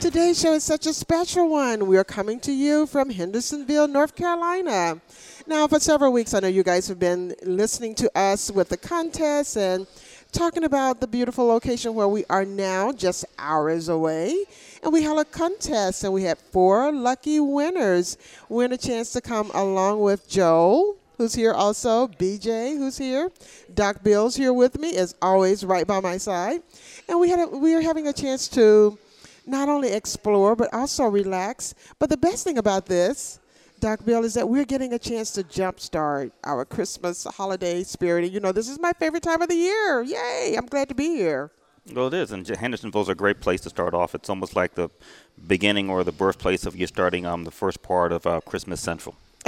Today's 0.00 0.40
show 0.40 0.54
is 0.54 0.64
such 0.64 0.86
a 0.86 0.94
special 0.94 1.50
one. 1.50 1.86
We 1.86 1.98
are 1.98 2.04
coming 2.04 2.40
to 2.40 2.52
you 2.52 2.86
from 2.86 3.10
Hendersonville, 3.10 3.86
North 3.86 4.16
Carolina. 4.16 4.98
Now, 5.46 5.68
for 5.68 5.78
several 5.78 6.10
weeks, 6.10 6.32
I 6.32 6.40
know 6.40 6.48
you 6.48 6.62
guys 6.62 6.88
have 6.88 6.98
been 6.98 7.34
listening 7.42 7.94
to 7.96 8.10
us 8.18 8.50
with 8.50 8.70
the 8.70 8.78
contest 8.78 9.58
and 9.58 9.86
talking 10.32 10.64
about 10.64 11.02
the 11.02 11.06
beautiful 11.06 11.46
location 11.46 11.92
where 11.92 12.08
we 12.08 12.24
are 12.30 12.46
now, 12.46 12.92
just 12.92 13.26
hours 13.38 13.90
away. 13.90 14.46
And 14.82 14.90
we 14.90 15.02
held 15.02 15.20
a 15.20 15.24
contest, 15.26 16.02
and 16.02 16.14
we 16.14 16.22
had 16.22 16.38
four 16.38 16.90
lucky 16.92 17.38
winners 17.38 18.16
win 18.48 18.72
a 18.72 18.78
chance 18.78 19.12
to 19.12 19.20
come 19.20 19.50
along 19.50 20.00
with 20.00 20.26
Joel, 20.30 20.96
who's 21.18 21.34
here 21.34 21.52
also, 21.52 22.08
BJ, 22.08 22.78
who's 22.78 22.96
here, 22.96 23.30
Doc 23.74 24.02
Bill's 24.02 24.34
here 24.34 24.54
with 24.54 24.78
me, 24.78 24.96
as 24.96 25.14
always, 25.20 25.62
right 25.62 25.86
by 25.86 26.00
my 26.00 26.16
side. 26.16 26.62
And 27.06 27.20
we 27.20 27.28
had 27.28 27.40
a, 27.40 27.46
we 27.48 27.74
are 27.74 27.82
having 27.82 28.08
a 28.08 28.14
chance 28.14 28.48
to 28.48 28.98
not 29.46 29.68
only 29.68 29.92
explore 29.92 30.56
but 30.56 30.72
also 30.72 31.04
relax. 31.04 31.74
But 31.98 32.10
the 32.10 32.16
best 32.16 32.44
thing 32.44 32.58
about 32.58 32.86
this, 32.86 33.40
Doc 33.80 34.04
Bill, 34.04 34.24
is 34.24 34.34
that 34.34 34.48
we're 34.48 34.64
getting 34.64 34.92
a 34.92 34.98
chance 34.98 35.30
to 35.32 35.42
jumpstart 35.42 36.32
our 36.44 36.64
Christmas 36.64 37.24
holiday 37.24 37.82
spirit. 37.82 38.24
And 38.24 38.32
you 38.32 38.40
know, 38.40 38.52
this 38.52 38.68
is 38.68 38.78
my 38.78 38.92
favorite 38.92 39.22
time 39.22 39.42
of 39.42 39.48
the 39.48 39.56
year. 39.56 40.02
Yay! 40.02 40.54
I'm 40.56 40.66
glad 40.66 40.88
to 40.88 40.94
be 40.94 41.08
here. 41.16 41.50
Well, 41.92 42.08
it 42.08 42.14
is, 42.14 42.30
and 42.30 42.46
Hendersonville's 42.46 43.08
a 43.08 43.14
great 43.14 43.40
place 43.40 43.62
to 43.62 43.70
start 43.70 43.94
off. 43.94 44.14
It's 44.14 44.28
almost 44.28 44.54
like 44.54 44.74
the 44.74 44.90
beginning 45.46 45.88
or 45.88 46.04
the 46.04 46.12
birthplace 46.12 46.66
of 46.66 46.76
you 46.76 46.86
starting 46.86 47.24
um, 47.26 47.44
the 47.44 47.50
first 47.50 47.82
part 47.82 48.12
of 48.12 48.26
uh, 48.26 48.40
Christmas 48.42 48.80
Central. 48.80 49.16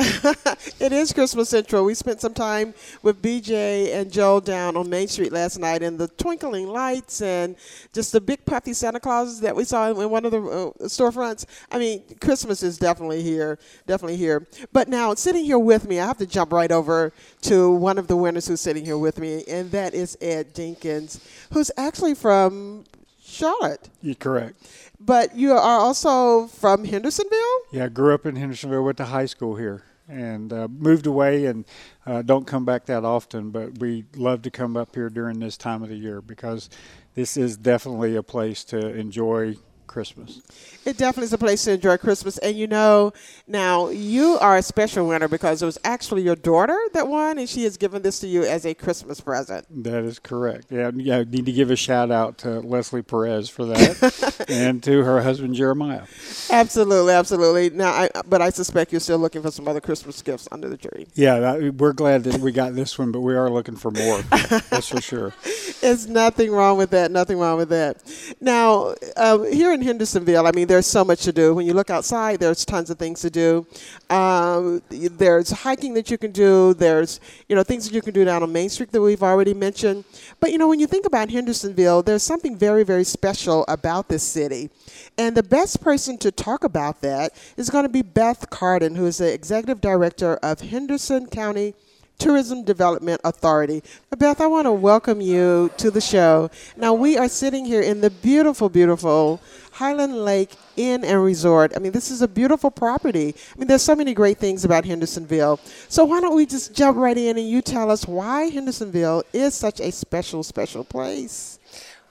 it 0.80 0.90
is 0.90 1.12
Christmas 1.12 1.50
Central. 1.50 1.84
We 1.84 1.92
spent 1.92 2.22
some 2.22 2.32
time 2.32 2.72
with 3.02 3.20
BJ 3.20 3.94
and 3.94 4.10
Joe 4.10 4.40
down 4.40 4.74
on 4.74 4.88
Main 4.88 5.06
Street 5.06 5.32
last 5.32 5.58
night, 5.58 5.82
and 5.82 5.98
the 5.98 6.08
twinkling 6.08 6.68
lights 6.68 7.20
and 7.20 7.56
just 7.92 8.10
the 8.12 8.20
big 8.20 8.42
puffy 8.46 8.72
Santa 8.72 8.98
Clauses 8.98 9.40
that 9.40 9.54
we 9.54 9.64
saw 9.64 9.90
in 9.90 10.08
one 10.08 10.24
of 10.24 10.30
the 10.30 10.40
uh, 10.40 10.70
storefronts. 10.84 11.44
I 11.70 11.78
mean, 11.78 12.02
Christmas 12.22 12.62
is 12.62 12.78
definitely 12.78 13.22
here, 13.22 13.58
definitely 13.86 14.16
here. 14.16 14.46
But 14.72 14.88
now, 14.88 15.12
sitting 15.12 15.44
here 15.44 15.58
with 15.58 15.86
me, 15.86 16.00
I 16.00 16.06
have 16.06 16.18
to 16.18 16.26
jump 16.26 16.54
right 16.54 16.72
over 16.72 17.12
to 17.42 17.70
one 17.72 17.98
of 17.98 18.06
the 18.06 18.16
winners 18.16 18.48
who's 18.48 18.62
sitting 18.62 18.86
here 18.86 18.98
with 18.98 19.18
me, 19.18 19.44
and 19.46 19.70
that 19.72 19.92
is 19.92 20.16
Ed 20.22 20.54
Dinkins, 20.54 21.20
who's 21.52 21.70
actually 21.76 22.14
from 22.14 22.84
Charlotte. 23.32 23.88
You're 24.02 24.14
correct. 24.14 24.56
But 25.00 25.34
you 25.34 25.52
are 25.52 25.58
also 25.58 26.46
from 26.46 26.84
Hendersonville? 26.84 27.60
Yeah, 27.72 27.86
I 27.86 27.88
grew 27.88 28.14
up 28.14 28.26
in 28.26 28.36
Hendersonville, 28.36 28.84
went 28.84 28.98
to 28.98 29.06
high 29.06 29.26
school 29.26 29.56
here, 29.56 29.82
and 30.08 30.52
uh, 30.52 30.68
moved 30.68 31.06
away 31.06 31.46
and 31.46 31.64
uh, 32.06 32.22
don't 32.22 32.46
come 32.46 32.64
back 32.64 32.86
that 32.86 33.04
often. 33.04 33.50
But 33.50 33.78
we 33.78 34.04
love 34.16 34.42
to 34.42 34.50
come 34.50 34.76
up 34.76 34.94
here 34.94 35.08
during 35.08 35.40
this 35.40 35.56
time 35.56 35.82
of 35.82 35.88
the 35.88 35.96
year 35.96 36.20
because 36.20 36.68
this 37.14 37.36
is 37.36 37.56
definitely 37.56 38.16
a 38.16 38.22
place 38.22 38.64
to 38.64 38.94
enjoy 38.94 39.56
Christmas. 39.92 40.40
It 40.84 40.96
definitely 40.96 41.26
is 41.26 41.32
a 41.32 41.38
place 41.38 41.64
to 41.64 41.72
enjoy 41.72 41.96
Christmas. 41.98 42.38
And 42.38 42.56
you 42.56 42.66
know, 42.66 43.12
now 43.46 43.90
you 43.90 44.38
are 44.40 44.56
a 44.56 44.62
special 44.62 45.06
winner 45.06 45.28
because 45.28 45.62
it 45.62 45.66
was 45.66 45.78
actually 45.84 46.22
your 46.22 46.34
daughter 46.34 46.78
that 46.94 47.08
won, 47.08 47.38
and 47.38 47.48
she 47.48 47.64
has 47.64 47.76
given 47.76 48.02
this 48.02 48.18
to 48.20 48.26
you 48.26 48.42
as 48.42 48.64
a 48.64 48.74
Christmas 48.74 49.20
present. 49.20 49.66
That 49.84 50.04
is 50.04 50.18
correct. 50.18 50.66
Yeah, 50.70 50.90
yeah. 50.94 51.18
I 51.18 51.24
need 51.24 51.46
to 51.46 51.52
give 51.52 51.70
a 51.70 51.76
shout 51.76 52.10
out 52.10 52.38
to 52.38 52.60
Leslie 52.60 53.02
Perez 53.02 53.48
for 53.48 53.66
that, 53.66 54.46
and 54.48 54.82
to 54.82 55.04
her 55.04 55.22
husband 55.22 55.54
Jeremiah. 55.54 56.02
Absolutely, 56.50 57.12
absolutely. 57.12 57.70
Now, 57.70 57.90
I, 57.90 58.10
but 58.26 58.40
I 58.40 58.50
suspect 58.50 58.92
you're 58.92 59.00
still 59.00 59.18
looking 59.18 59.42
for 59.42 59.50
some 59.50 59.68
other 59.68 59.80
Christmas 59.80 60.22
gifts 60.22 60.48
under 60.50 60.68
the 60.68 60.76
tree. 60.78 61.06
Yeah, 61.14 61.70
we're 61.70 61.92
glad 61.92 62.24
that 62.24 62.40
we 62.40 62.50
got 62.52 62.74
this 62.74 62.98
one, 62.98 63.12
but 63.12 63.20
we 63.20 63.34
are 63.34 63.50
looking 63.50 63.76
for 63.76 63.90
more. 63.90 64.22
that's 64.22 64.88
for 64.88 65.00
sure. 65.00 65.34
There's 65.80 66.08
nothing 66.08 66.50
wrong 66.50 66.78
with 66.78 66.90
that. 66.90 67.10
Nothing 67.10 67.38
wrong 67.38 67.58
with 67.58 67.68
that. 67.68 68.02
Now, 68.40 68.94
uh, 69.16 69.42
here 69.42 69.72
in 69.72 69.81
Hendersonville, 69.82 70.46
I 70.46 70.52
mean, 70.52 70.66
there's 70.66 70.86
so 70.86 71.04
much 71.04 71.22
to 71.22 71.32
do. 71.32 71.54
When 71.54 71.66
you 71.66 71.74
look 71.74 71.90
outside, 71.90 72.40
there's 72.40 72.64
tons 72.64 72.90
of 72.90 72.98
things 72.98 73.20
to 73.22 73.30
do. 73.30 73.66
Um, 74.10 74.82
there's 74.90 75.50
hiking 75.50 75.94
that 75.94 76.10
you 76.10 76.18
can 76.18 76.32
do. 76.32 76.74
There's, 76.74 77.20
you 77.48 77.56
know, 77.56 77.62
things 77.62 77.86
that 77.86 77.94
you 77.94 78.02
can 78.02 78.14
do 78.14 78.24
down 78.24 78.42
on 78.42 78.52
Main 78.52 78.68
Street 78.68 78.92
that 78.92 79.00
we've 79.00 79.22
already 79.22 79.54
mentioned. 79.54 80.04
But, 80.40 80.52
you 80.52 80.58
know, 80.58 80.68
when 80.68 80.80
you 80.80 80.86
think 80.86 81.06
about 81.06 81.30
Hendersonville, 81.30 82.02
there's 82.02 82.22
something 82.22 82.56
very, 82.56 82.84
very 82.84 83.04
special 83.04 83.64
about 83.68 84.08
this 84.08 84.22
city. 84.22 84.70
And 85.18 85.36
the 85.36 85.42
best 85.42 85.80
person 85.80 86.18
to 86.18 86.30
talk 86.30 86.64
about 86.64 87.00
that 87.02 87.32
is 87.56 87.70
going 87.70 87.84
to 87.84 87.88
be 87.88 88.02
Beth 88.02 88.50
Carden, 88.50 88.94
who 88.94 89.06
is 89.06 89.18
the 89.18 89.32
executive 89.32 89.80
director 89.80 90.36
of 90.36 90.60
Henderson 90.60 91.26
County 91.26 91.74
Tourism 92.18 92.64
Development 92.64 93.20
Authority. 93.24 93.82
Beth, 94.16 94.40
I 94.40 94.46
want 94.46 94.66
to 94.66 94.72
welcome 94.72 95.20
you 95.20 95.70
to 95.76 95.90
the 95.90 96.00
show. 96.00 96.50
Now, 96.76 96.94
we 96.94 97.18
are 97.18 97.28
sitting 97.28 97.64
here 97.64 97.82
in 97.82 98.00
the 98.00 98.10
beautiful, 98.10 98.68
beautiful 98.68 99.40
Highland 99.72 100.16
Lake 100.16 100.54
Inn 100.76 101.04
and 101.04 101.22
Resort. 101.24 101.72
I 101.74 101.78
mean, 101.78 101.92
this 101.92 102.10
is 102.10 102.22
a 102.22 102.28
beautiful 102.28 102.70
property. 102.70 103.34
I 103.54 103.58
mean, 103.58 103.68
there's 103.68 103.82
so 103.82 103.96
many 103.96 104.14
great 104.14 104.38
things 104.38 104.64
about 104.64 104.84
Hendersonville. 104.84 105.58
So, 105.88 106.04
why 106.04 106.20
don't 106.20 106.36
we 106.36 106.46
just 106.46 106.74
jump 106.74 106.96
right 106.96 107.16
in 107.16 107.38
and 107.38 107.48
you 107.48 107.62
tell 107.62 107.90
us 107.90 108.06
why 108.06 108.50
Hendersonville 108.50 109.24
is 109.32 109.54
such 109.54 109.80
a 109.80 109.90
special, 109.90 110.42
special 110.42 110.84
place? 110.84 111.58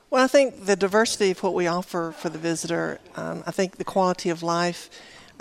Well, 0.09 0.21
I 0.21 0.27
think 0.27 0.65
the 0.65 0.75
diversity 0.75 1.31
of 1.31 1.41
what 1.41 1.53
we 1.53 1.67
offer 1.67 2.11
for 2.11 2.27
the 2.27 2.37
visitor, 2.37 2.99
um, 3.15 3.43
I 3.47 3.51
think 3.51 3.77
the 3.77 3.85
quality 3.85 4.29
of 4.29 4.43
life 4.43 4.89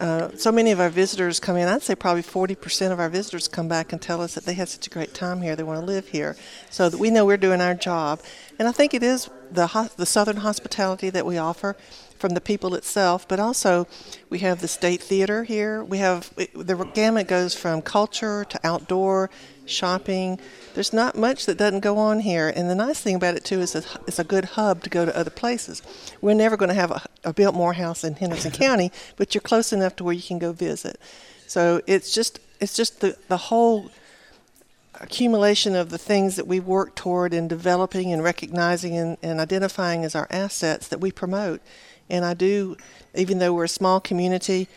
uh, 0.00 0.34
so 0.34 0.50
many 0.50 0.70
of 0.70 0.80
our 0.80 0.88
visitors 0.88 1.38
come 1.38 1.56
in. 1.56 1.68
I'd 1.68 1.82
say 1.82 1.94
probably 1.94 2.22
40% 2.22 2.90
of 2.90 2.98
our 2.98 3.10
visitors 3.10 3.48
come 3.48 3.68
back 3.68 3.92
and 3.92 4.00
tell 4.00 4.22
us 4.22 4.34
that 4.34 4.44
they 4.44 4.54
had 4.54 4.68
such 4.68 4.86
a 4.86 4.90
great 4.90 5.12
time 5.12 5.42
here. 5.42 5.54
They 5.54 5.62
want 5.62 5.78
to 5.78 5.84
live 5.84 6.08
here. 6.08 6.36
So 6.70 6.88
that 6.88 6.98
we 6.98 7.10
know 7.10 7.26
we're 7.26 7.36
doing 7.36 7.60
our 7.60 7.74
job. 7.74 8.20
And 8.58 8.66
I 8.66 8.72
think 8.72 8.94
it 8.94 9.02
is 9.02 9.28
the, 9.50 9.90
the 9.96 10.06
southern 10.06 10.38
hospitality 10.38 11.10
that 11.10 11.26
we 11.26 11.36
offer 11.36 11.76
from 12.16 12.34
the 12.34 12.40
people 12.40 12.74
itself, 12.74 13.26
but 13.28 13.40
also 13.40 13.86
we 14.28 14.40
have 14.40 14.60
the 14.60 14.68
State 14.68 15.02
Theater 15.02 15.44
here. 15.44 15.82
We 15.82 15.98
have 15.98 16.34
the 16.36 16.90
gamut 16.94 17.28
goes 17.28 17.54
from 17.54 17.82
culture 17.82 18.44
to 18.44 18.60
outdoor 18.62 19.30
shopping. 19.70 20.38
There's 20.74 20.92
not 20.92 21.16
much 21.16 21.46
that 21.46 21.58
doesn't 21.58 21.80
go 21.80 21.98
on 21.98 22.20
here, 22.20 22.52
and 22.54 22.68
the 22.68 22.74
nice 22.74 23.00
thing 23.00 23.14
about 23.14 23.34
it 23.34 23.44
too 23.44 23.60
is 23.60 23.74
it's 23.74 24.18
a 24.18 24.24
good 24.24 24.44
hub 24.44 24.82
to 24.84 24.90
go 24.90 25.04
to 25.04 25.16
other 25.16 25.30
places. 25.30 25.82
We're 26.20 26.34
never 26.34 26.56
going 26.56 26.68
to 26.68 26.74
have 26.74 26.90
a, 26.90 27.02
a 27.24 27.32
Biltmore 27.32 27.74
House 27.74 28.04
in 28.04 28.14
Henderson 28.14 28.50
County, 28.66 28.92
but 29.16 29.34
you're 29.34 29.42
close 29.42 29.72
enough 29.72 29.96
to 29.96 30.04
where 30.04 30.14
you 30.14 30.22
can 30.22 30.38
go 30.38 30.52
visit. 30.52 31.00
So 31.46 31.82
it's 31.86 32.12
just 32.12 32.40
it's 32.60 32.74
just 32.74 33.00
the 33.00 33.16
the 33.28 33.36
whole 33.36 33.90
accumulation 35.00 35.74
of 35.74 35.90
the 35.90 35.98
things 35.98 36.36
that 36.36 36.46
we 36.46 36.60
work 36.60 36.94
toward 36.94 37.32
in 37.32 37.48
developing 37.48 38.12
and 38.12 38.22
recognizing 38.22 38.96
and, 38.96 39.16
and 39.22 39.40
identifying 39.40 40.04
as 40.04 40.14
our 40.14 40.26
assets 40.30 40.88
that 40.88 41.00
we 41.00 41.10
promote. 41.10 41.60
And 42.10 42.24
I 42.24 42.34
do, 42.34 42.76
even 43.14 43.38
though 43.38 43.54
we're 43.54 43.64
a 43.64 43.68
small 43.68 43.98
community, 44.00 44.68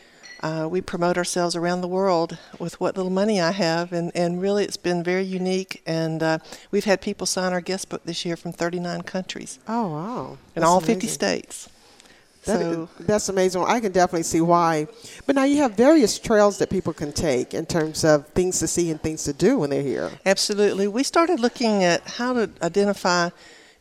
uh, 0.44 0.68
we 0.70 0.82
promote 0.82 1.18
ourselves 1.18 1.56
around 1.56 1.80
the 1.80 1.88
world 1.88 2.38
with 2.60 2.78
what 2.80 2.98
little 2.98 3.10
money 3.12 3.40
I 3.40 3.52
have, 3.52 3.94
and, 3.94 4.12
and 4.14 4.42
really 4.42 4.66
it's 4.66 4.78
been 4.78 5.02
very 5.02 5.24
unique. 5.24 5.82
And 5.86 6.22
uh, 6.22 6.40
we've 6.70 6.84
had 6.84 7.00
people 7.02 7.26
sign 7.26 7.54
our 7.54 7.62
guest 7.62 7.88
book 7.88 8.04
this 8.04 8.26
year 8.26 8.36
from 8.36 8.52
39 8.52 9.04
countries. 9.04 9.58
Oh, 9.70 9.88
wow. 9.88 10.38
In 10.56 10.64
all 10.64 10.82
50 10.82 11.08
states. 11.08 11.70
That 12.44 12.60
so 12.60 12.90
is, 13.00 13.06
that's 13.06 13.30
amazing. 13.30 13.64
I 13.66 13.80
can 13.80 13.94
definitely 13.94 14.24
see 14.24 14.42
why. 14.42 14.88
But 15.26 15.36
now 15.36 15.46
you 15.46 15.58
have 15.58 15.76
various 15.76 16.20
trails 16.20 16.58
that 16.58 16.70
people 16.70 16.92
can 16.92 17.14
take 17.14 17.54
in 17.54 17.66
terms 17.66 18.04
of 18.04 18.28
things 18.30 18.60
to 18.60 18.68
see 18.68 18.92
and 18.92 19.02
things 19.02 19.24
to 19.24 19.32
do 19.32 19.60
when 19.60 19.70
they're 19.70 19.82
here. 19.82 20.12
Absolutely. 20.26 20.90
We 20.90 21.04
started 21.04 21.40
looking 21.40 21.86
at 21.86 22.06
how 22.06 22.34
to 22.34 22.50
identify 22.62 23.30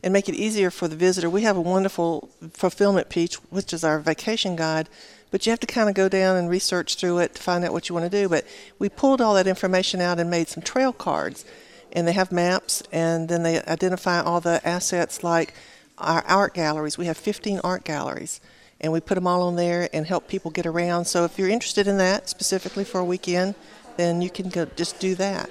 and 0.01 0.13
make 0.13 0.29
it 0.29 0.35
easier 0.35 0.69
for 0.69 0.87
the 0.87 0.95
visitor. 0.95 1.29
We 1.29 1.41
have 1.41 1.57
a 1.57 1.61
wonderful 1.61 2.29
fulfillment 2.53 3.09
peach, 3.09 3.35
which 3.49 3.73
is 3.73 3.83
our 3.83 3.99
vacation 3.99 4.55
guide, 4.55 4.87
but 5.33 5.47
you 5.47 5.49
have 5.49 5.59
to 5.59 5.65
kind 5.65 5.89
of 5.89 5.95
go 5.95 6.07
down 6.07 6.37
and 6.37 6.47
research 6.47 6.93
through 6.93 7.17
it 7.17 7.33
to 7.33 7.41
find 7.41 7.65
out 7.65 7.73
what 7.73 7.89
you 7.89 7.95
want 7.95 8.05
to 8.05 8.21
do. 8.21 8.29
But 8.29 8.45
we 8.77 8.87
pulled 8.87 9.19
all 9.19 9.33
that 9.33 9.47
information 9.47 9.99
out 9.99 10.19
and 10.19 10.29
made 10.29 10.47
some 10.47 10.61
trail 10.61 10.93
cards, 10.93 11.43
and 11.91 12.07
they 12.07 12.11
have 12.11 12.31
maps, 12.31 12.83
and 12.91 13.27
then 13.29 13.41
they 13.41 13.59
identify 13.63 14.21
all 14.21 14.41
the 14.41 14.61
assets 14.63 15.23
like 15.23 15.55
our 15.97 16.23
art 16.27 16.53
galleries. 16.53 16.99
We 16.99 17.07
have 17.07 17.17
15 17.17 17.61
art 17.63 17.83
galleries, 17.83 18.41
and 18.79 18.93
we 18.93 18.99
put 18.99 19.15
them 19.15 19.25
all 19.25 19.41
on 19.41 19.55
there 19.55 19.89
and 19.91 20.05
help 20.05 20.27
people 20.27 20.51
get 20.51 20.67
around. 20.67 21.05
So 21.05 21.25
if 21.25 21.39
you're 21.39 21.49
interested 21.49 21.87
in 21.87 21.97
that 21.97 22.29
specifically 22.29 22.83
for 22.83 22.99
a 22.99 23.05
weekend, 23.05 23.55
then 23.97 24.21
you 24.21 24.29
can 24.29 24.49
go 24.49 24.65
just 24.75 24.99
do 24.99 25.15
that. 25.15 25.49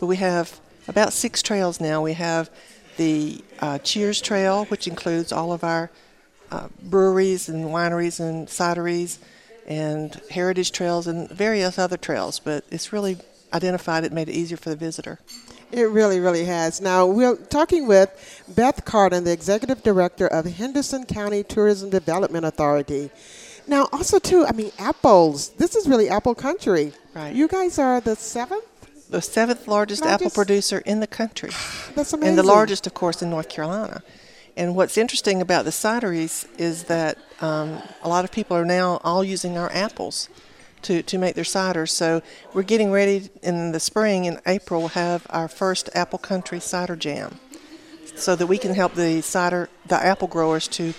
But 0.00 0.06
we 0.06 0.16
have 0.16 0.58
about 0.88 1.12
six 1.12 1.42
trails 1.44 1.80
now. 1.80 2.02
We 2.02 2.14
have 2.14 2.50
the 2.96 3.44
uh, 3.60 3.78
Cheers 3.78 4.20
Trail, 4.20 4.64
which 4.64 4.88
includes 4.88 5.30
all 5.30 5.52
of 5.52 5.62
our 5.62 5.92
uh, 6.52 6.68
breweries 6.82 7.48
and 7.48 7.66
wineries 7.66 8.20
and 8.20 8.46
cideries 8.46 9.18
and 9.66 10.20
heritage 10.30 10.70
trails 10.70 11.06
and 11.06 11.28
various 11.30 11.78
other 11.78 11.96
trails. 11.96 12.38
But 12.38 12.64
it's 12.70 12.92
really 12.92 13.16
identified 13.52 14.04
it, 14.04 14.12
made 14.12 14.28
it 14.28 14.34
easier 14.34 14.56
for 14.56 14.70
the 14.70 14.76
visitor. 14.76 15.18
It 15.70 15.84
really, 15.84 16.20
really 16.20 16.44
has. 16.44 16.82
Now, 16.82 17.06
we're 17.06 17.36
talking 17.36 17.86
with 17.86 18.44
Beth 18.54 18.84
Carden, 18.84 19.24
the 19.24 19.32
Executive 19.32 19.82
Director 19.82 20.26
of 20.26 20.44
Henderson 20.44 21.06
County 21.06 21.42
Tourism 21.42 21.88
Development 21.88 22.44
Authority. 22.44 23.10
Now, 23.66 23.88
also, 23.92 24.18
too, 24.18 24.44
I 24.46 24.52
mean, 24.52 24.72
apples. 24.78 25.50
This 25.50 25.74
is 25.74 25.88
really 25.88 26.10
apple 26.10 26.34
country. 26.34 26.92
Right. 27.14 27.34
You 27.34 27.48
guys 27.48 27.78
are 27.78 28.00
the 28.02 28.16
seventh? 28.16 28.64
The 29.08 29.22
seventh 29.22 29.66
largest, 29.68 30.04
apple 30.04 30.30
producer 30.30 30.78
in 30.80 31.00
the 31.00 31.06
country. 31.06 31.50
That's 31.94 32.12
amazing. 32.12 32.30
And 32.30 32.38
the 32.38 32.42
largest, 32.42 32.86
of 32.86 32.92
course, 32.92 33.22
in 33.22 33.30
North 33.30 33.48
Carolina. 33.48 34.02
And 34.56 34.76
what's 34.76 34.98
interesting 34.98 35.40
about 35.40 35.64
the 35.64 35.70
cideries 35.70 36.46
is 36.58 36.84
that 36.84 37.18
um, 37.40 37.82
a 38.02 38.08
lot 38.08 38.24
of 38.24 38.30
people 38.30 38.56
are 38.56 38.64
now 38.64 39.00
all 39.02 39.24
using 39.24 39.56
our 39.56 39.70
apples 39.72 40.28
to, 40.82 41.02
to 41.02 41.18
make 41.18 41.34
their 41.34 41.44
cider. 41.44 41.86
So 41.86 42.22
we're 42.52 42.62
getting 42.62 42.90
ready 42.90 43.30
in 43.42 43.72
the 43.72 43.80
spring, 43.80 44.26
in 44.26 44.40
April, 44.46 44.80
we'll 44.80 44.88
have 44.90 45.26
our 45.30 45.48
first 45.48 45.88
Apple 45.94 46.18
Country 46.18 46.60
Cider 46.60 46.96
Jam 46.96 47.38
so 48.14 48.36
that 48.36 48.46
we 48.46 48.58
can 48.58 48.74
help 48.74 48.94
the 48.94 49.22
cider, 49.22 49.68
the 49.86 49.96
apple 49.96 50.28
growers 50.28 50.68
to 50.68 50.92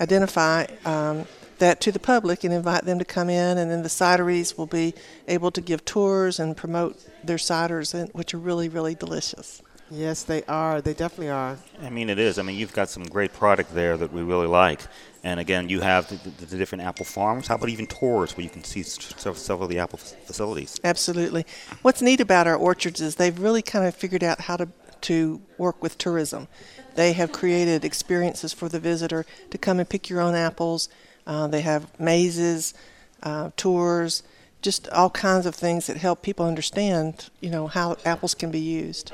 identify 0.00 0.66
um, 0.84 1.24
that 1.58 1.80
to 1.80 1.90
the 1.90 1.98
public 1.98 2.44
and 2.44 2.52
invite 2.52 2.84
them 2.84 2.98
to 2.98 3.04
come 3.04 3.30
in. 3.30 3.58
And 3.58 3.70
then 3.70 3.82
the 3.82 3.88
cideries 3.88 4.58
will 4.58 4.66
be 4.66 4.94
able 5.26 5.50
to 5.52 5.60
give 5.60 5.84
tours 5.84 6.38
and 6.38 6.56
promote 6.56 6.98
their 7.24 7.36
ciders, 7.36 8.12
which 8.14 8.34
are 8.34 8.38
really, 8.38 8.68
really 8.68 8.94
delicious. 8.94 9.62
Yes, 9.90 10.22
they 10.22 10.42
are. 10.44 10.80
They 10.80 10.92
definitely 10.92 11.30
are. 11.30 11.56
I 11.80 11.90
mean, 11.90 12.10
it 12.10 12.18
is. 12.18 12.38
I 12.38 12.42
mean, 12.42 12.56
you've 12.56 12.72
got 12.72 12.90
some 12.90 13.04
great 13.04 13.32
product 13.32 13.74
there 13.74 13.96
that 13.96 14.12
we 14.12 14.22
really 14.22 14.46
like. 14.46 14.80
And 15.24 15.40
again, 15.40 15.68
you 15.68 15.80
have 15.80 16.08
the, 16.08 16.16
the, 16.30 16.46
the 16.46 16.58
different 16.58 16.84
apple 16.84 17.04
farms. 17.04 17.48
How 17.48 17.54
about 17.54 17.70
even 17.70 17.86
tours 17.86 18.36
where 18.36 18.44
you 18.44 18.50
can 18.50 18.64
see 18.64 18.82
several, 18.82 19.34
several 19.34 19.64
of 19.64 19.70
the 19.70 19.78
apple 19.78 19.98
facilities? 19.98 20.78
Absolutely. 20.84 21.46
What's 21.82 22.02
neat 22.02 22.20
about 22.20 22.46
our 22.46 22.56
orchards 22.56 23.00
is 23.00 23.16
they've 23.16 23.38
really 23.38 23.62
kind 23.62 23.86
of 23.86 23.94
figured 23.94 24.22
out 24.22 24.42
how 24.42 24.56
to, 24.56 24.68
to 25.02 25.40
work 25.56 25.82
with 25.82 25.98
tourism. 25.98 26.48
They 26.94 27.12
have 27.14 27.32
created 27.32 27.84
experiences 27.84 28.52
for 28.52 28.68
the 28.68 28.80
visitor 28.80 29.24
to 29.50 29.58
come 29.58 29.78
and 29.78 29.88
pick 29.88 30.10
your 30.10 30.20
own 30.20 30.34
apples. 30.34 30.88
Uh, 31.26 31.46
they 31.46 31.62
have 31.62 31.98
mazes, 31.98 32.74
uh, 33.22 33.50
tours, 33.56 34.22
just 34.60 34.88
all 34.90 35.10
kinds 35.10 35.46
of 35.46 35.54
things 35.54 35.86
that 35.86 35.96
help 35.96 36.22
people 36.22 36.46
understand, 36.46 37.30
you 37.40 37.50
know, 37.50 37.66
how 37.66 37.96
apples 38.04 38.34
can 38.34 38.50
be 38.50 38.58
used. 38.58 39.12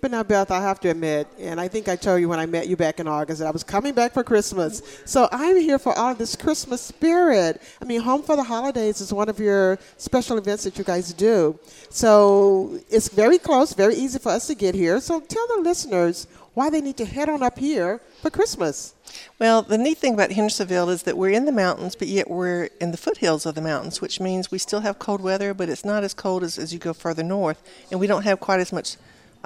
But 0.00 0.10
now, 0.10 0.22
Beth, 0.22 0.50
I 0.50 0.60
have 0.60 0.78
to 0.80 0.90
admit, 0.90 1.26
and 1.38 1.60
I 1.60 1.68
think 1.68 1.88
I 1.88 1.96
told 1.96 2.20
you 2.20 2.28
when 2.28 2.38
I 2.38 2.46
met 2.46 2.68
you 2.68 2.76
back 2.76 3.00
in 3.00 3.08
August 3.08 3.40
that 3.40 3.48
I 3.48 3.50
was 3.50 3.64
coming 3.64 3.94
back 3.94 4.12
for 4.12 4.22
Christmas. 4.22 4.82
So 5.04 5.28
I'm 5.32 5.56
here 5.56 5.78
for 5.78 5.96
all 5.98 6.12
of 6.12 6.18
this 6.18 6.36
Christmas 6.36 6.82
spirit. 6.82 7.62
I 7.80 7.84
mean, 7.86 8.02
Home 8.02 8.22
for 8.22 8.36
the 8.36 8.44
Holidays 8.44 9.00
is 9.00 9.12
one 9.12 9.28
of 9.28 9.40
your 9.40 9.78
special 9.96 10.36
events 10.36 10.64
that 10.64 10.76
you 10.78 10.84
guys 10.84 11.12
do. 11.14 11.58
So 11.88 12.78
it's 12.90 13.08
very 13.08 13.38
close, 13.38 13.72
very 13.72 13.94
easy 13.94 14.18
for 14.18 14.30
us 14.30 14.46
to 14.48 14.54
get 14.54 14.74
here. 14.74 15.00
So 15.00 15.20
tell 15.20 15.46
the 15.56 15.62
listeners 15.62 16.26
why 16.52 16.70
they 16.70 16.80
need 16.80 16.96
to 16.98 17.04
head 17.04 17.28
on 17.28 17.42
up 17.42 17.58
here 17.58 18.00
for 18.22 18.30
Christmas. 18.30 18.94
Well, 19.38 19.62
the 19.62 19.78
neat 19.78 19.98
thing 19.98 20.14
about 20.14 20.32
Hendersonville 20.32 20.90
is 20.90 21.02
that 21.02 21.16
we're 21.16 21.30
in 21.30 21.44
the 21.44 21.52
mountains, 21.52 21.94
but 21.94 22.08
yet 22.08 22.30
we're 22.30 22.70
in 22.80 22.92
the 22.92 22.96
foothills 22.96 23.44
of 23.44 23.54
the 23.54 23.60
mountains, 23.60 24.00
which 24.00 24.20
means 24.20 24.50
we 24.50 24.58
still 24.58 24.80
have 24.80 24.98
cold 24.98 25.20
weather, 25.20 25.52
but 25.52 25.68
it's 25.68 25.84
not 25.84 26.04
as 26.04 26.14
cold 26.14 26.42
as, 26.42 26.58
as 26.58 26.72
you 26.72 26.78
go 26.78 26.92
further 26.92 27.22
north, 27.22 27.62
and 27.90 28.00
we 28.00 28.06
don't 28.06 28.24
have 28.24 28.40
quite 28.40 28.60
as 28.60 28.72
much 28.72 28.96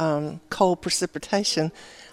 um, 0.00 0.41
cold 0.50 0.82
precipitation. 0.82 1.70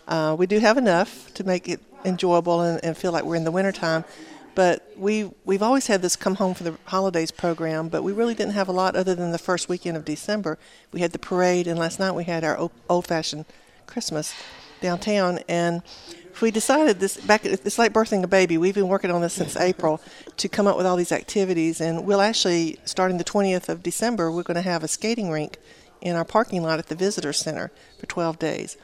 Uh, 0.08 0.36
we 0.38 0.46
do 0.46 0.60
have 0.60 0.78
enough 0.78 1.34
to 1.34 1.44
make 1.44 1.68
it 1.68 1.80
enjoyable 2.06 2.62
and, 2.62 2.84
and 2.84 2.96
feel 2.96 3.12
like 3.12 3.24
we're 3.24 3.36
in 3.36 3.46
the 3.46 3.52
wintertime. 3.52 4.04
But 4.54 4.92
we 4.98 5.32
we've 5.46 5.62
always 5.62 5.88
had 5.88 6.02
this 6.02 6.16
come 6.16 6.36
home 6.36 6.54
for 6.56 6.64
the 6.64 6.78
holidays 6.86 7.32
program, 7.32 7.90
but 7.90 8.02
we 8.04 8.12
really 8.12 8.34
didn't 8.34 8.54
have 8.54 8.68
a 8.68 8.72
lot 8.72 8.96
other 8.96 9.14
than 9.14 9.32
the 9.32 9.38
first 9.38 9.70
weekend 9.70 9.96
of 9.96 10.04
December. 10.04 10.58
We 10.92 11.02
had 11.02 11.12
the 11.12 11.20
parade, 11.20 11.68
and 11.68 11.78
last 11.80 12.00
night 12.00 12.12
we 12.12 12.24
had 12.24 12.44
our 12.44 12.58
old 12.90 13.06
fashioned 13.06 13.46
Christmas 13.86 14.34
downtown. 14.82 15.40
And 15.48 15.84
we 16.42 16.50
decided 16.50 17.00
this 17.00 17.18
back. 17.18 17.46
It's 17.46 17.78
like 17.78 17.94
birthing 17.94 18.24
a 18.24 18.28
baby. 18.28 18.58
We've 18.58 18.74
been 18.74 18.88
working 18.88 19.12
on 19.12 19.22
this 19.22 19.34
since 19.34 19.56
April 19.56 20.02
to 20.38 20.50
come 20.50 20.66
up 20.66 20.76
with 20.76 20.88
all 20.88 20.96
these 20.96 21.12
activities, 21.12 21.80
and 21.80 22.06
we'll 22.06 22.22
actually 22.22 22.80
starting 22.84 23.20
the 23.20 23.24
20th 23.24 23.70
of 23.70 23.84
December. 23.84 24.32
We're 24.32 24.44
going 24.44 24.56
to 24.56 24.62
have 24.62 24.84
a 24.84 24.88
skating 24.88 25.30
rink 25.30 25.58
in 26.02 26.16
our 26.16 26.26
parking 26.26 26.64
lot 26.64 26.80
at 26.80 26.88
the 26.88 26.96
visitor 26.96 27.34
center 27.34 27.72
for 28.00 28.06
12 28.06 28.40
days. 28.40 28.78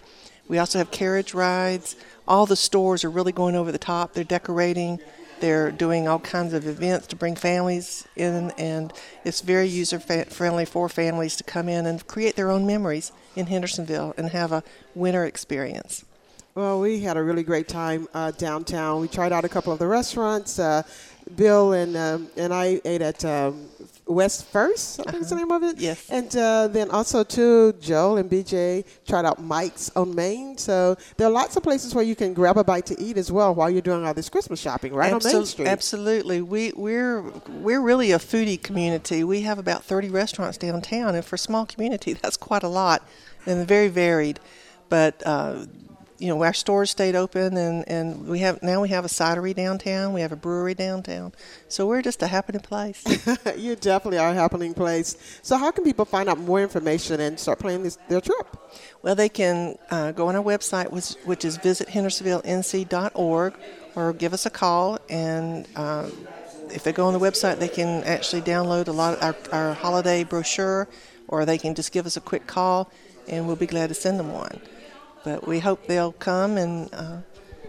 We 0.48 0.58
also 0.58 0.80
have 0.80 0.92
carriage 0.92 1.34
rides. 1.34 1.96
All 2.28 2.46
the 2.46 2.56
stores 2.56 3.04
are 3.04 3.10
really 3.10 3.32
going 3.32 3.56
over 3.56 3.72
the 3.72 3.78
top. 3.78 4.14
They're 4.14 4.24
decorating. 4.24 5.00
They're 5.40 5.72
doing 5.72 6.08
all 6.08 6.20
kinds 6.20 6.54
of 6.54 6.68
events 6.68 7.08
to 7.08 7.16
bring 7.16 7.36
families 7.36 8.08
in, 8.16 8.52
and 8.52 8.94
it's 9.26 9.42
very 9.42 9.68
user 9.68 10.00
friendly 10.00 10.66
for 10.66 10.88
families 10.88 11.36
to 11.38 11.44
come 11.44 11.68
in 11.68 11.86
and 11.86 12.06
create 12.08 12.36
their 12.36 12.50
own 12.50 12.66
memories 12.66 13.12
in 13.36 13.48
Hendersonville 13.48 14.14
and 14.18 14.30
have 14.30 14.52
a 14.52 14.64
winter 14.96 15.26
experience. 15.26 16.06
Well, 16.56 16.80
we 16.80 17.00
had 17.02 17.18
a 17.18 17.24
really 17.24 17.44
great 17.44 17.68
time 17.68 18.08
uh, 18.14 18.32
downtown. 18.32 19.02
We 19.02 19.08
tried 19.08 19.34
out 19.34 19.44
a 19.44 19.50
couple 19.50 19.74
of 19.74 19.80
the 19.80 19.88
restaurants. 19.88 20.60
Uh, 20.60 20.84
Bill 21.36 21.74
and 21.74 21.98
um, 21.98 22.28
and 22.38 22.54
I 22.54 22.80
ate 22.86 23.02
at 23.02 23.26
um, 23.26 23.68
West 24.14 24.46
First, 24.46 25.00
I 25.02 25.12
think 25.12 25.24
is 25.24 25.30
the 25.30 25.36
name 25.36 25.52
of 25.52 25.64
it. 25.64 25.80
Yes. 25.80 26.10
And 26.10 26.36
uh, 26.36 26.68
then 26.68 26.90
also 26.92 27.24
too, 27.24 27.74
Joel 27.82 28.18
and 28.18 28.30
BJ 28.30 28.86
tried 29.08 29.26
out 29.26 29.42
Mike's 29.42 29.92
on 29.96 30.14
Main. 30.16 30.58
So 30.58 30.96
there 31.18 31.28
are 31.28 31.32
lots 31.32 31.56
of 31.56 31.64
places 31.64 31.94
where 31.94 32.04
you 32.04 32.16
can 32.16 32.34
grab 32.34 32.58
a 32.58 32.64
bite 32.64 32.86
to 32.88 33.02
eat 33.02 33.18
as 33.18 33.32
well 33.32 33.54
while 33.54 33.70
you're 33.70 33.82
doing 33.82 34.06
all 34.06 34.14
this 34.14 34.30
Christmas 34.30 34.60
shopping 34.60 34.94
right 34.94 35.14
on 35.14 35.22
Main 35.24 35.46
Street. 35.46 35.68
Absolutely. 35.68 36.42
We, 36.42 36.72
we're, 36.76 37.22
we're 37.50 37.82
really 37.82 38.12
a 38.12 38.20
foodie 38.20 38.62
community. 38.62 39.24
We 39.24 39.42
have 39.42 39.60
about 39.60 39.84
30 39.84 40.10
restaurants 40.10 40.58
downtown, 40.58 41.16
and 41.16 41.26
for 41.26 41.36
a 41.36 41.40
small 41.40 41.66
community, 41.66 42.14
that's 42.22 42.38
quite 42.38 42.64
a 42.64 42.68
lot 42.68 43.08
and 43.46 43.68
very 43.68 43.88
varied. 43.88 44.40
But, 44.90 45.22
uh, 45.26 45.66
you 46.24 46.30
know, 46.30 46.42
our 46.42 46.54
stores 46.54 46.90
stayed 46.90 47.16
open, 47.16 47.58
and, 47.58 47.84
and 47.90 48.26
we 48.30 48.40
have 48.40 48.64
now 48.64 48.82
we 48.82 48.88
have 48.88 49.04
a 49.04 49.10
cidery 49.10 49.54
downtown, 49.54 50.14
we 50.14 50.22
have 50.22 50.32
a 50.32 50.38
brewery 50.38 50.74
downtown, 50.74 51.34
so 51.68 51.86
we're 51.86 52.02
just 52.02 52.24
a 52.24 52.28
happening 52.28 52.62
place. 52.62 53.04
you 53.58 53.76
definitely 53.76 54.20
are 54.20 54.30
a 54.30 54.34
happening 54.34 54.74
place. 54.74 55.18
So 55.42 55.58
how 55.58 55.70
can 55.72 55.84
people 55.84 56.06
find 56.06 56.30
out 56.30 56.38
more 56.38 56.62
information 56.62 57.20
and 57.20 57.38
start 57.38 57.60
planning 57.60 57.84
this, 57.84 57.98
their 58.08 58.22
trip? 58.22 58.56
Well, 59.02 59.16
they 59.16 59.28
can 59.28 59.78
uh, 59.92 60.14
go 60.14 60.30
on 60.30 60.38
our 60.38 60.42
website, 60.44 60.92
which, 60.92 61.16
which 61.26 61.44
is 61.44 61.58
visithendersonvillenc.org, 61.58 63.54
or 63.96 64.14
give 64.14 64.32
us 64.32 64.46
a 64.46 64.50
call. 64.50 65.00
And 65.10 65.68
um, 65.76 66.10
if 66.70 66.86
they 66.86 66.94
go 66.94 67.08
on 67.08 67.12
the 67.12 67.20
website, 67.20 67.60
they 67.60 67.68
can 67.68 68.02
actually 68.06 68.44
download 68.44 68.88
a 68.88 68.94
lot 68.94 69.18
of 69.18 69.24
our, 69.52 69.68
our 69.68 69.74
holiday 69.74 70.24
brochure, 70.24 70.88
or 71.28 71.44
they 71.44 71.58
can 71.58 71.76
just 71.76 71.92
give 71.92 72.06
us 72.06 72.16
a 72.16 72.22
quick 72.22 72.48
call, 72.48 72.90
and 73.28 73.46
we'll 73.46 73.58
be 73.58 73.68
glad 73.68 73.90
to 73.90 73.94
send 73.94 74.18
them 74.18 74.32
one. 74.32 74.62
But 75.24 75.48
we 75.48 75.60
hope 75.60 75.88
they'll 75.88 76.14
come 76.14 76.58
and 76.58 76.94
uh, 76.94 77.18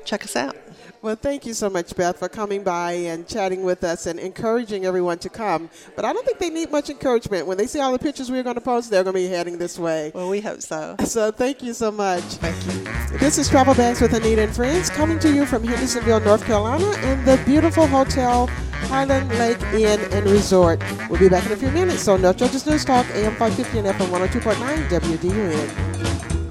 check 0.05 0.25
us 0.25 0.37
out. 0.37 0.57
Well, 1.03 1.17
thank 1.17 1.45
you 1.45 1.53
so 1.53 1.69
much, 1.69 1.95
Beth, 1.95 2.19
for 2.19 2.31
coming 2.31 2.63
by 2.63 2.93
and 2.93 3.29
chatting 3.29 3.63
with 3.63 3.85
us 3.85 4.07
and 4.07 4.19
encouraging 4.19 4.87
everyone 4.87 5.19
to 5.19 5.29
come. 5.29 5.69
But 5.97 6.07
I 6.07 6.15
don't 6.15 6.25
think 6.25 6.39
they 6.39 6.49
need 6.49 6.71
much 6.71 6.89
encouragement. 6.89 7.47
When 7.47 7.59
they 7.59 7.67
see 7.67 7.79
all 7.79 7.93
the 7.93 7.99
pictures 7.99 8.31
we're 8.31 8.43
going 8.43 8.55
to 8.55 8.63
post, 8.63 8.91
they're 8.91 9.05
going 9.05 9.15
to 9.15 9.21
be 9.21 9.27
heading 9.29 9.59
this 9.59 9.79
way. 9.79 10.13
Well, 10.15 10.31
we 10.31 10.41
hope 10.41 10.63
so. 10.63 10.97
So 11.15 11.31
thank 11.31 11.63
you 11.63 11.75
so 11.75 11.93
much. 11.93 12.23
Thank 12.23 12.57
you. 12.67 13.19
This 13.19 13.39
is 13.39 13.49
Travel 13.49 13.75
Bags 13.75 14.01
with 14.01 14.13
Annita 14.13 14.39
and 14.45 14.55
Friends 14.55 14.91
coming 14.91 15.19
to 15.21 15.33
you 15.33 15.47
from 15.47 15.63
Hendersonville, 15.63 16.21
North 16.21 16.45
Carolina, 16.45 16.91
and 17.03 17.25
the 17.25 17.41
beautiful 17.45 17.87
hotel 17.87 18.49
Highland 18.89 19.29
Lake 19.39 19.63
Inn 19.75 20.01
and 20.11 20.27
Resort. 20.27 20.83
We'll 21.09 21.21
be 21.21 21.29
back 21.29 21.47
in 21.47 21.53
a 21.53 21.57
few 21.57 21.71
minutes. 21.71 22.01
So 22.03 22.17
North 22.17 22.39
Georgia's 22.39 22.67
News 22.67 22.85
Talk, 22.85 23.07
AM 23.11 23.37
550 23.37 23.79
and 23.79 23.89
FM 23.89 24.09
102.9 24.09 24.89
WDUN. 24.89 26.51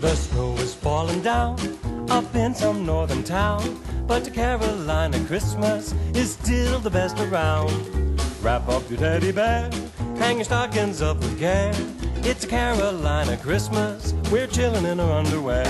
The 0.93 0.99
falling 0.99 1.21
down 1.23 1.57
up 2.11 2.35
in 2.35 2.53
some 2.53 2.85
northern 2.85 3.23
town. 3.23 3.81
But 4.05 4.23
to 4.25 4.29
Carolina, 4.29 5.19
Christmas 5.25 5.91
is 6.13 6.33
still 6.33 6.77
the 6.77 6.91
best 6.91 7.19
around. 7.19 7.71
Wrap 8.43 8.69
up 8.69 8.87
your 8.91 8.99
teddy 8.99 9.31
bear, 9.31 9.71
hang 10.19 10.35
your 10.35 10.45
stockings 10.45 11.01
up 11.01 11.17
with 11.17 11.39
care. 11.39 11.73
It's 12.17 12.45
a 12.45 12.47
Carolina 12.47 13.37
Christmas, 13.37 14.13
we're 14.31 14.45
chilling 14.45 14.85
in 14.85 14.99
our 14.99 15.11
underwear. 15.13 15.65